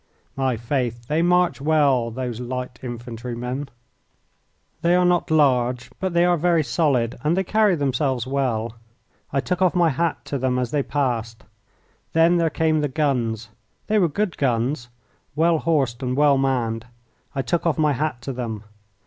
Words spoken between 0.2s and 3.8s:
My faith, they march well, those little infantrymen!